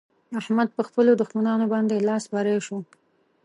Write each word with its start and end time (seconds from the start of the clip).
احمد 0.39 0.69
په 0.77 0.81
خپلو 0.87 1.11
دښمانانو 1.21 1.65
باندې 1.73 2.05
لاس 2.07 2.23
بری 2.33 2.57
شو. 2.65 2.77